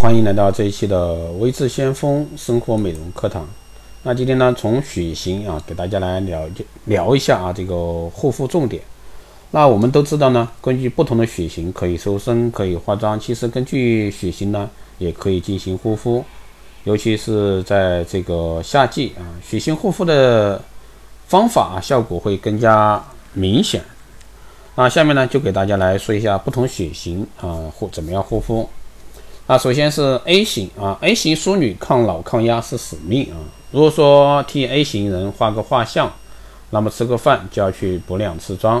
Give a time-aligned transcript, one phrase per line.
[0.00, 3.46] 欢迎来到这一期的微智先锋生活美容课堂。
[4.02, 8.82] 那今天呢，从血型啊，给大家来了解聊一下啊，这个护肤重点。
[9.50, 13.20] 那我们都知道呢，根据不同的血型可以瘦身，可以化妆。
[13.20, 16.24] 其实根据血型呢，也可以进行护肤，
[16.84, 20.58] 尤其是在这个夏季啊，血型护肤的
[21.26, 23.04] 方法啊，效果会更加
[23.34, 23.82] 明显。
[24.76, 28.66] 那下面呢，就给大家来说一下不同血型啊护怎么样护肤。
[29.50, 33.34] 那首先是 A 型啊，A 型淑女抗老抗压是使命啊。
[33.72, 36.08] 如果说替 A 型人画个画像，
[36.70, 38.80] 那么吃个饭就要去补两次妆，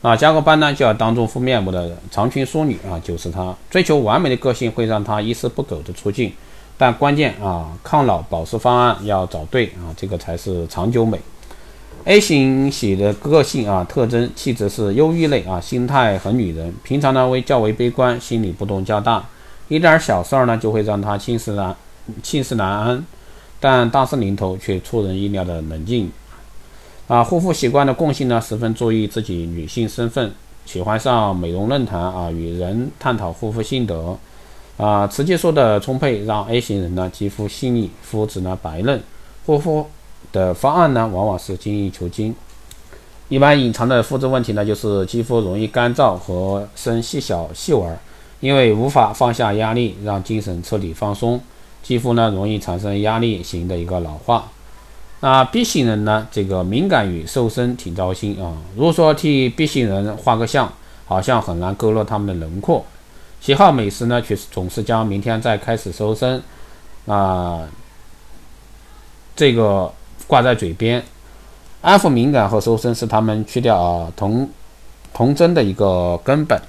[0.00, 3.54] 啊加个班呢就要当众敷面膜的长裙淑女啊，就是她。
[3.68, 6.32] 追求完美的个性会让她一丝不苟的出镜，
[6.78, 11.20] 但关键啊，抗老保湿方案要找对啊，这个才是长久美。
[12.04, 19.22] A 型血的个性啊，特征气质是忧郁类啊，心态很女人，平常呢为较为悲观，心理波动较大。
[19.68, 21.74] 一点小事儿呢，就会让他寝食难
[22.22, 23.04] 寝食难安，
[23.58, 26.10] 但大事临头却出人意料的冷静。
[27.08, 30.32] 啊，护肤习惯的共性呢，十分注意自己女性身份，
[30.64, 34.16] 喜欢上美容论坛啊，与人探讨护肤心得。
[34.76, 39.02] 啊，雌激素的充沛让 A 型人呢肌肤细腻，肤质呢白嫩，
[39.46, 39.86] 护肤
[40.32, 42.34] 的方案呢往往是精益求精。
[43.28, 47.96] 一般隐藏的肤质问题呢，就是肌肤容易干燥和生细小细纹。
[48.40, 51.40] 因为无法放下压力，让精神彻底放松，
[51.82, 54.48] 肌肤呢容易产生压力型的一个老化。
[55.20, 58.52] 那 B 型人呢，这个敏感与瘦身挺糟心啊。
[58.76, 60.70] 如果说替 B 型人画个像，
[61.06, 62.84] 好像很难勾勒他们的轮廓。
[63.40, 66.42] 喜好美食呢，却总是将明天再开始瘦身
[67.06, 67.66] 啊，
[69.34, 69.90] 这个
[70.26, 71.02] 挂在嘴边。
[71.80, 74.48] 安抚敏感和瘦身是他们去掉啊童
[75.14, 76.60] 童真的一个根本。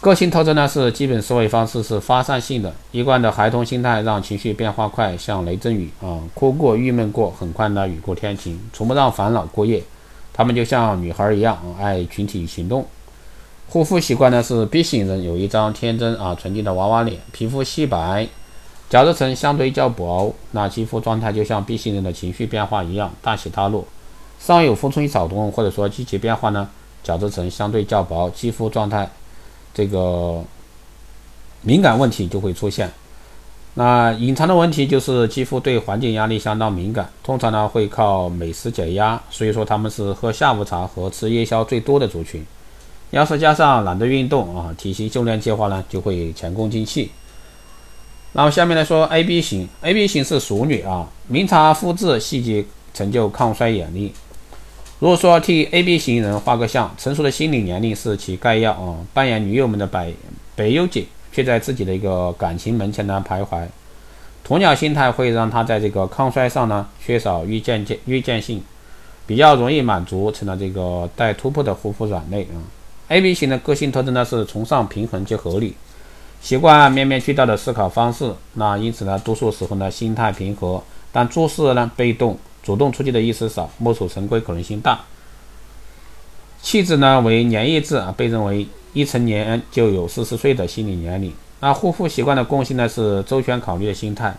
[0.00, 9.82] 个性特征呢是基本思维方式是发散性的，一贯的孩童心态让情绪变化快，像雷阵雨啊，哭过郁闷过，很快呢雨过天晴，从不让烦恼过夜。
[10.32, 12.86] 他们就像女孩一样，爱群体行动。
[13.68, 18.26] 护肤习惯呢是 B 型人有一张天真啊纯净的娃娃脸，皮肤细白，
[18.88, 23.84] 角质层相对较薄，那肌肤状态就像 B 型人的情绪变化一样，大起大落。
[24.38, 26.70] 上有风吹草动或者说季节变化呢，
[27.02, 29.10] 角质层相对较薄，肌肤状态。
[29.72, 30.42] 这个
[31.62, 32.90] 敏感问题就会出现。
[33.74, 42.44] 那隐藏的问题就是肌肤对环境压力相当敏感，通常呢会靠美食解压，所以说他们是喝下午茶和吃夜宵最多的族群。
[43.10, 47.10] 要是加上懒得运动啊，体型修炼计划呢就会前功尽弃。
[48.32, 52.64] 然后下面来说 AB 型，AB 型是熟女啊，明察肤质细节，
[52.94, 54.12] 成就抗衰眼力。
[55.00, 60.12] 如果说替 A B 型人画个像，成熟的心理年龄是其概要啊，扮演女友们的百
[60.54, 63.66] 北优姐，却在自己的一个感情门前呢徘徊。
[64.46, 68.62] 鸵鸟心态会让他在这个抗衰上呢缺少预见见预见性，
[69.26, 72.60] 比较容易满足，成了这个待突破的护肤软肋啊。
[73.08, 75.74] A B 型的个性特征呢是崇尚平衡及合理，
[76.42, 82.36] 习惯面面俱到的思考方式，那因此呢多数时候呢心态平和，但做事呢被动。
[82.62, 85.00] 主动出击的意思少，墨守成规可能性大。
[86.62, 91.32] 气质呢为粘液质啊，被认为一成年就有四十岁的心理年龄。
[91.60, 94.34] 那护肤习惯的共性呢是周全考虑的心态，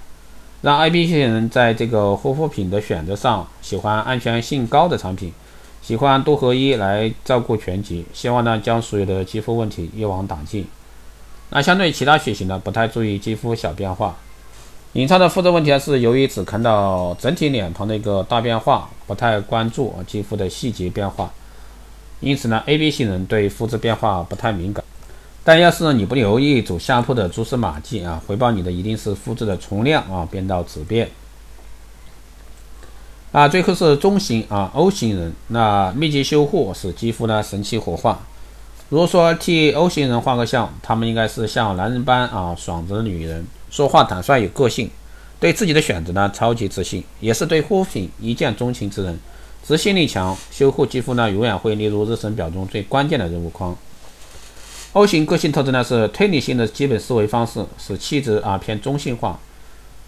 [0.61, 5.31] 让 I B 型人在这个护肤品的选择上喜欢安全性高的产品，
[5.81, 10.67] 喜欢多合一来照顾全局，希望呢将所有的肌肤问题一网打尽。
[11.49, 14.15] 那相对其他血型呢，不太注意肌肤小变化。
[14.93, 21.31] 隐藏的肤质问题是由于只看到整体脸庞的一个大变化，不太关注肌肤的细节变化，
[22.19, 24.83] 因此呢，AB 型人对肤质变化不太敏感。
[25.45, 31.09] 但要是你不留意走下坡的蛛丝马迹啊，回报你的一定是肤质的从量啊变到质变。
[33.31, 38.19] 啊，最后是中型啊 O 型人，那密集修护使肌肤呢神奇活化。
[38.89, 43.47] 如果说替 O 型人画个像，他们应该是像男人般啊爽直的女人。
[43.71, 44.89] 说话坦率有个性，
[45.39, 49.17] 对自己的选择呢超级自信，也是对护肤品一见钟情之人，
[49.65, 53.73] 执行力强，修护肌肤呢永远会列入日程表中最关键的任务框。
[54.91, 59.39] O 型个性特征呢是推理性的基本思维方式，使气质啊偏中性化，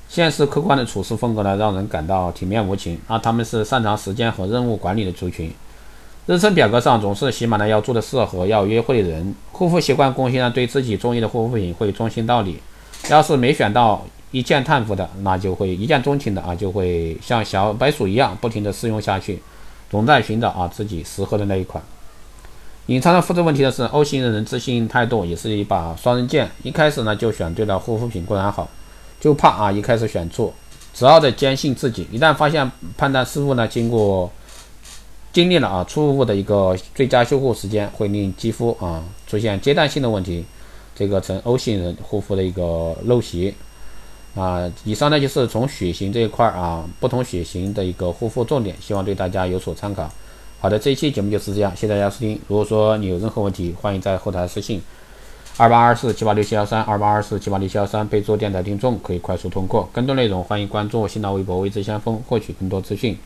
[0.10, 3.00] 现实客观的处事风格呢让人感到体面无情。
[3.08, 5.50] 啊，他们是擅长时间和任务管理的族群，
[6.26, 9.34] 日程表格上总是写满了要做的事和要约会的人。
[9.54, 12.60] 护肤习惯共性呢对自己中意的护肤品会忠心到底。
[13.10, 19.42] 要是没选到一键叹服的，那就会一见钟情的啊，就会像小白鼠一样不停的试用下去，
[19.90, 21.84] 总在寻找啊自己适合的那一款。
[22.88, 26.50] 隐藏的复制问题的是，O 型的人自信态度也是一把双刃剑。
[26.64, 28.68] 一开始呢就选对了护肤品固然好，
[29.22, 30.54] 就怕啊一开始选错。
[30.94, 34.30] 只要的坚信自己，一旦发现判断失误呢，经过
[35.32, 40.44] 经历了啊错误的一个最佳修护时间，会令肌肤啊出现阶段性的问题，
[40.96, 43.54] 这个成 O 型人护肤的一个陋习
[44.36, 44.72] 啊。
[44.84, 50.10] 以上呢就是从血型这一块啊，不同血型的一个护肤重点，希望对大家有所参考。
[50.60, 52.40] 好的，这一期节目就是这样，谢谢大家收听。
[52.48, 54.82] 如果说你有任何问题，欢迎在后台私信
[55.58, 59.90] 二八二四七八六七幺三二八二四七八六七幺三，备注电台听众可以快速通过。
[59.92, 63.18] 更多内容欢迎关注新浪微博“微知先锋”获取更多资讯。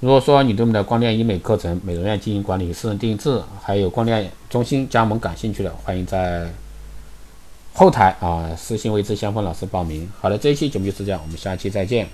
[0.00, 6.48] 如果说你对我们的光电医美课程、美容院经营管理、私人定制，还有光电中心加盟感兴趣的，欢迎在
[7.72, 10.10] 后台啊私信“位置香风”老师报名。
[10.20, 12.08] 好了，这一期节目就是这样，我们下期再见。